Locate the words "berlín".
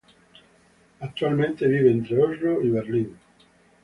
2.71-3.15